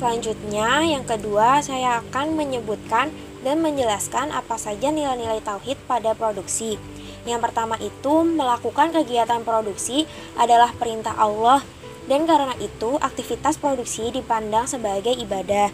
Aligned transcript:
Selanjutnya, 0.00 0.80
yang 0.80 1.04
kedua, 1.04 1.60
saya 1.60 2.00
akan 2.00 2.32
menyebutkan 2.32 3.12
dan 3.44 3.60
menjelaskan 3.60 4.32
apa 4.32 4.56
saja 4.56 4.88
nilai-nilai 4.88 5.44
tauhid 5.44 5.76
pada 5.84 6.16
produksi. 6.16 6.80
Yang 7.28 7.40
pertama 7.44 7.76
itu, 7.76 8.24
melakukan 8.24 8.96
kegiatan 8.96 9.44
produksi 9.44 10.08
adalah 10.40 10.72
perintah 10.72 11.12
Allah 11.20 11.60
dan 12.08 12.24
karena 12.24 12.56
itu 12.64 12.96
aktivitas 12.96 13.60
produksi 13.60 14.08
dipandang 14.08 14.64
sebagai 14.64 15.12
ibadah 15.12 15.68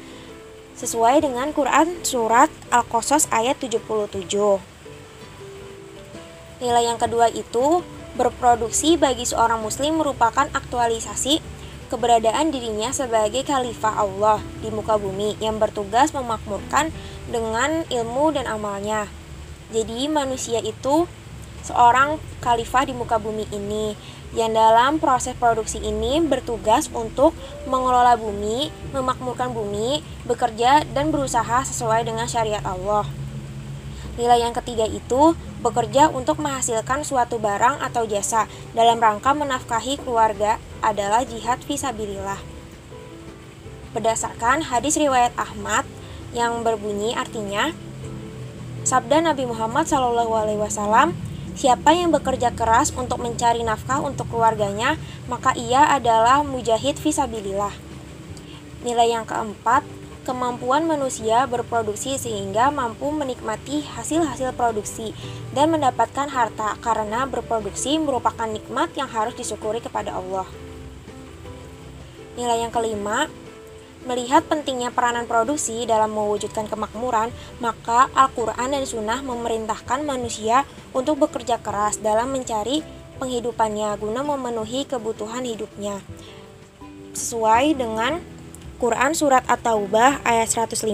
sesuai 0.74 1.22
dengan 1.22 1.54
Quran 1.54 2.02
surat 2.02 2.50
Al-Qasas 2.74 3.30
ayat 3.30 3.62
77. 3.62 4.10
Nilai 6.58 6.82
yang 6.82 6.98
kedua 6.98 7.30
itu 7.30 7.78
berproduksi 8.18 8.98
bagi 8.98 9.22
seorang 9.22 9.62
muslim 9.62 10.02
merupakan 10.02 10.50
aktualisasi 10.50 11.38
keberadaan 11.86 12.50
dirinya 12.50 12.90
sebagai 12.90 13.46
khalifah 13.46 14.02
Allah 14.02 14.38
di 14.60 14.68
muka 14.74 14.98
bumi 14.98 15.38
yang 15.38 15.62
bertugas 15.62 16.10
memakmurkan 16.10 16.90
dengan 17.30 17.86
ilmu 17.88 18.34
dan 18.34 18.50
amalnya. 18.50 19.06
Jadi 19.70 20.06
manusia 20.06 20.62
itu 20.62 21.06
seorang 21.66 22.22
khalifah 22.38 22.86
di 22.86 22.94
muka 22.94 23.18
bumi 23.18 23.46
ini 23.50 23.98
yang 24.34 24.54
dalam 24.54 24.98
proses 24.98 25.34
produksi 25.38 25.82
ini 25.82 26.22
bertugas 26.22 26.90
untuk 26.90 27.32
mengelola 27.66 28.18
bumi, 28.18 28.70
memakmurkan 28.90 29.50
bumi, 29.54 30.02
bekerja 30.26 30.84
dan 30.92 31.10
berusaha 31.14 31.62
sesuai 31.66 32.06
dengan 32.06 32.26
syariat 32.26 32.62
Allah. 32.62 33.06
Nilai 34.16 34.44
yang 34.44 34.54
ketiga 34.56 34.88
itu 34.88 35.36
bekerja 35.66 36.14
untuk 36.14 36.38
menghasilkan 36.38 37.02
suatu 37.02 37.42
barang 37.42 37.82
atau 37.82 38.06
jasa 38.06 38.46
dalam 38.72 39.02
rangka 39.02 39.34
menafkahi 39.34 39.98
keluarga 40.00 40.62
adalah 40.80 41.26
jihad 41.26 41.58
visabilillah. 41.66 42.38
Berdasarkan 43.90 44.70
hadis 44.70 44.94
riwayat 44.94 45.34
Ahmad 45.34 45.82
yang 46.30 46.62
berbunyi 46.62 47.18
artinya 47.18 47.74
sabda 48.86 49.24
Nabi 49.24 49.50
Muhammad 49.50 49.90
SAW 49.90 51.10
Siapa 51.56 51.96
yang 51.96 52.12
bekerja 52.12 52.52
keras 52.52 52.92
untuk 52.92 53.16
mencari 53.24 53.64
nafkah 53.64 54.04
untuk 54.04 54.28
keluarganya, 54.28 55.00
maka 55.24 55.56
ia 55.56 55.88
adalah 55.88 56.44
mujahid 56.44 57.00
visabilillah. 57.00 57.72
Nilai 58.84 59.16
yang 59.16 59.24
keempat, 59.24 59.80
kemampuan 60.26 60.82
manusia 60.90 61.46
berproduksi 61.46 62.18
sehingga 62.18 62.74
mampu 62.74 63.14
menikmati 63.14 63.86
hasil-hasil 63.86 64.50
produksi 64.58 65.14
dan 65.54 65.70
mendapatkan 65.70 66.26
harta 66.26 66.74
karena 66.82 67.30
berproduksi 67.30 67.94
merupakan 68.02 68.50
nikmat 68.50 68.90
yang 68.98 69.06
harus 69.06 69.38
disyukuri 69.38 69.78
kepada 69.78 70.18
Allah. 70.18 70.50
Nilai 72.34 72.66
yang 72.66 72.74
kelima, 72.74 73.30
melihat 74.04 74.42
pentingnya 74.46 74.90
peranan 74.90 75.24
produksi 75.30 75.86
dalam 75.86 76.12
mewujudkan 76.12 76.66
kemakmuran, 76.66 77.30
maka 77.62 78.10
Al-Quran 78.12 78.74
dan 78.74 78.84
Sunnah 78.84 79.22
memerintahkan 79.22 80.02
manusia 80.02 80.66
untuk 80.90 81.22
bekerja 81.22 81.62
keras 81.62 82.02
dalam 82.02 82.34
mencari 82.34 82.82
penghidupannya 83.22 83.96
guna 83.96 84.20
memenuhi 84.20 84.84
kebutuhan 84.84 85.48
hidupnya. 85.48 85.98
Sesuai 87.16 87.72
dengan 87.72 88.35
Quran 88.76 89.16
Surat 89.16 89.40
At-Taubah 89.48 90.20
ayat 90.20 90.52
105 90.52 90.92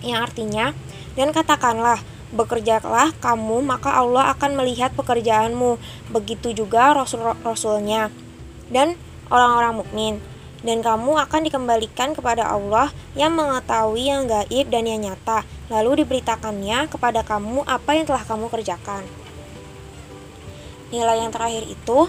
yang 0.00 0.18
artinya 0.24 0.72
dan 1.12 1.28
katakanlah 1.28 2.00
bekerjalah 2.32 3.12
kamu 3.20 3.60
maka 3.66 4.00
Allah 4.00 4.32
akan 4.32 4.56
melihat 4.56 4.88
pekerjaanmu. 4.96 5.76
Begitu 6.08 6.56
juga 6.56 6.96
rasul-rasulnya 6.96 8.08
dan 8.72 8.96
orang-orang 9.28 9.84
mukmin. 9.84 10.14
Dan 10.60 10.84
kamu 10.84 11.16
akan 11.16 11.40
dikembalikan 11.48 12.12
kepada 12.12 12.44
Allah 12.44 12.92
yang 13.16 13.32
mengetahui 13.32 14.12
yang 14.12 14.28
gaib 14.28 14.68
dan 14.68 14.84
yang 14.84 15.00
nyata 15.00 15.40
lalu 15.72 16.04
diberitakannya 16.04 16.84
kepada 16.88 17.24
kamu 17.24 17.64
apa 17.64 17.96
yang 17.96 18.04
telah 18.04 18.24
kamu 18.24 18.52
kerjakan. 18.52 19.04
Nilai 20.92 21.16
yang 21.24 21.32
terakhir 21.32 21.64
itu. 21.64 22.08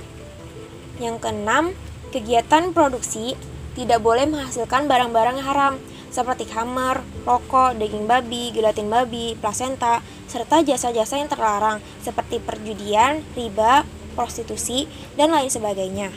Yang 0.99 1.17
keenam 1.23 1.63
kegiatan 2.11 2.75
produksi 2.75 3.39
tidak 3.77 4.03
boleh 4.03 4.27
menghasilkan 4.27 4.87
barang-barang 4.87 5.39
haram 5.43 5.73
seperti 6.11 6.43
hammer, 6.51 6.99
rokok, 7.23 7.79
daging 7.79 8.03
babi, 8.03 8.51
gelatin 8.51 8.91
babi, 8.91 9.39
plasenta, 9.39 10.03
serta 10.27 10.59
jasa-jasa 10.59 11.15
yang 11.15 11.31
terlarang 11.31 11.79
seperti 12.03 12.43
perjudian, 12.43 13.23
riba, 13.31 13.87
prostitusi, 14.13 14.91
dan 15.15 15.31
lain 15.31 15.47
sebagainya. 15.47 16.11